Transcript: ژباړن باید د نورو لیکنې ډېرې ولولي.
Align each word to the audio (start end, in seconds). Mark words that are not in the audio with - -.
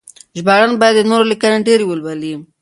ژباړن 0.37 0.71
باید 0.81 0.95
د 0.97 1.07
نورو 1.09 1.29
لیکنې 1.31 1.59
ډېرې 1.67 1.85
ولولي. 1.87 2.33